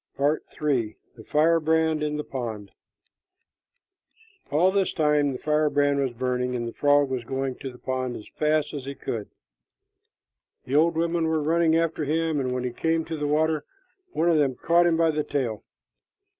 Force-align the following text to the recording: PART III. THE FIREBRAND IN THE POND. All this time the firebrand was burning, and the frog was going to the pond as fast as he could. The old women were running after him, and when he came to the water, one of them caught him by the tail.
PART 0.17 0.43
III. 0.59 0.97
THE 1.15 1.23
FIREBRAND 1.23 2.01
IN 2.01 2.17
THE 2.17 2.23
POND. 2.23 2.71
All 4.49 4.71
this 4.71 4.93
time 4.93 5.31
the 5.31 5.37
firebrand 5.37 5.99
was 5.99 6.09
burning, 6.13 6.55
and 6.55 6.67
the 6.67 6.73
frog 6.73 7.07
was 7.11 7.23
going 7.23 7.53
to 7.57 7.71
the 7.71 7.77
pond 7.77 8.15
as 8.15 8.27
fast 8.29 8.73
as 8.73 8.85
he 8.85 8.95
could. 8.95 9.29
The 10.65 10.73
old 10.75 10.97
women 10.97 11.25
were 11.27 11.39
running 11.43 11.75
after 11.77 12.03
him, 12.05 12.39
and 12.39 12.51
when 12.51 12.63
he 12.63 12.71
came 12.71 13.05
to 13.05 13.15
the 13.15 13.27
water, 13.27 13.63
one 14.11 14.27
of 14.27 14.39
them 14.39 14.55
caught 14.55 14.87
him 14.87 14.97
by 14.97 15.11
the 15.11 15.23
tail. 15.23 15.63